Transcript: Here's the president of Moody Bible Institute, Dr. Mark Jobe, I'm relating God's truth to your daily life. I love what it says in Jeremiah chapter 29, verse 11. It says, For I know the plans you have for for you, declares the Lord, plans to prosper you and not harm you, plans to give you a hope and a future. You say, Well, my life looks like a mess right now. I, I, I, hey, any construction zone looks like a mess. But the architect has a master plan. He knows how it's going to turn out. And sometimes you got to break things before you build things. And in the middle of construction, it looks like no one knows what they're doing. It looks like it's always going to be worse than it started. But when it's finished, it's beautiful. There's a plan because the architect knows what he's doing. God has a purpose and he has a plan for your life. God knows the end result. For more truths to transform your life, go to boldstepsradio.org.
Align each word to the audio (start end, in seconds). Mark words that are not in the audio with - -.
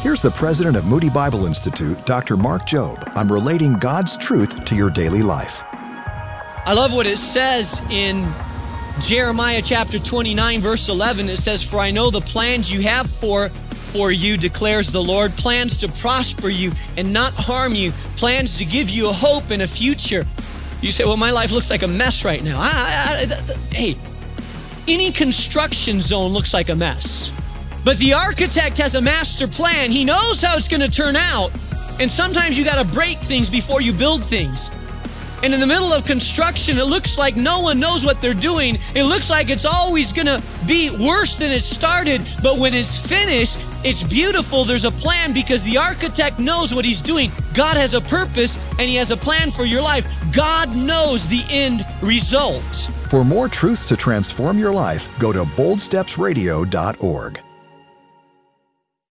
Here's 0.00 0.22
the 0.22 0.30
president 0.30 0.76
of 0.76 0.84
Moody 0.84 1.10
Bible 1.10 1.44
Institute, 1.44 2.06
Dr. 2.06 2.36
Mark 2.36 2.62
Jobe, 2.62 3.02
I'm 3.16 3.30
relating 3.30 3.72
God's 3.72 4.16
truth 4.16 4.64
to 4.64 4.76
your 4.76 4.90
daily 4.90 5.22
life. 5.22 5.64
I 5.72 6.72
love 6.72 6.94
what 6.94 7.04
it 7.08 7.18
says 7.18 7.80
in 7.90 8.32
Jeremiah 9.00 9.60
chapter 9.60 9.98
29, 9.98 10.60
verse 10.60 10.88
11. 10.88 11.28
It 11.28 11.38
says, 11.38 11.64
For 11.64 11.78
I 11.78 11.90
know 11.90 12.12
the 12.12 12.20
plans 12.20 12.70
you 12.70 12.80
have 12.82 13.10
for 13.10 13.48
for 13.48 14.12
you, 14.12 14.36
declares 14.36 14.92
the 14.92 15.02
Lord, 15.02 15.32
plans 15.32 15.76
to 15.78 15.88
prosper 15.88 16.48
you 16.48 16.70
and 16.96 17.12
not 17.12 17.32
harm 17.32 17.74
you, 17.74 17.90
plans 18.14 18.56
to 18.58 18.64
give 18.64 18.88
you 18.88 19.08
a 19.08 19.12
hope 19.12 19.50
and 19.50 19.62
a 19.62 19.66
future. 19.66 20.24
You 20.80 20.92
say, 20.92 21.06
Well, 21.06 21.16
my 21.16 21.32
life 21.32 21.50
looks 21.50 21.70
like 21.70 21.82
a 21.82 21.88
mess 21.88 22.24
right 22.24 22.44
now. 22.44 22.60
I, 22.60 22.70
I, 22.70 23.34
I, 23.34 23.74
hey, 23.74 23.96
any 24.86 25.10
construction 25.10 26.02
zone 26.02 26.30
looks 26.30 26.54
like 26.54 26.68
a 26.68 26.76
mess. 26.76 27.32
But 27.84 27.98
the 27.98 28.12
architect 28.12 28.78
has 28.78 28.94
a 28.94 29.00
master 29.00 29.46
plan. 29.46 29.90
He 29.90 30.04
knows 30.04 30.40
how 30.40 30.56
it's 30.56 30.68
going 30.68 30.80
to 30.80 30.90
turn 30.90 31.16
out. 31.16 31.50
And 32.00 32.10
sometimes 32.10 32.56
you 32.56 32.64
got 32.64 32.84
to 32.84 32.94
break 32.94 33.18
things 33.18 33.50
before 33.50 33.80
you 33.80 33.92
build 33.92 34.24
things. 34.24 34.70
And 35.42 35.54
in 35.54 35.60
the 35.60 35.66
middle 35.66 35.92
of 35.92 36.04
construction, 36.04 36.78
it 36.78 36.84
looks 36.86 37.16
like 37.16 37.36
no 37.36 37.60
one 37.60 37.78
knows 37.78 38.04
what 38.04 38.20
they're 38.20 38.34
doing. 38.34 38.76
It 38.94 39.04
looks 39.04 39.30
like 39.30 39.50
it's 39.50 39.64
always 39.64 40.12
going 40.12 40.26
to 40.26 40.42
be 40.66 40.90
worse 40.90 41.38
than 41.38 41.52
it 41.52 41.62
started. 41.62 42.20
But 42.42 42.58
when 42.58 42.74
it's 42.74 42.98
finished, 42.98 43.56
it's 43.84 44.02
beautiful. 44.02 44.64
There's 44.64 44.84
a 44.84 44.90
plan 44.90 45.32
because 45.32 45.62
the 45.62 45.78
architect 45.78 46.40
knows 46.40 46.74
what 46.74 46.84
he's 46.84 47.00
doing. 47.00 47.30
God 47.54 47.76
has 47.76 47.94
a 47.94 48.00
purpose 48.00 48.58
and 48.72 48.90
he 48.90 48.96
has 48.96 49.12
a 49.12 49.16
plan 49.16 49.52
for 49.52 49.64
your 49.64 49.82
life. 49.82 50.04
God 50.32 50.74
knows 50.74 51.24
the 51.28 51.44
end 51.48 51.86
result. 52.02 52.62
For 53.08 53.24
more 53.24 53.48
truths 53.48 53.86
to 53.86 53.96
transform 53.96 54.58
your 54.58 54.72
life, 54.72 55.08
go 55.18 55.32
to 55.32 55.44
boldstepsradio.org. 55.44 57.40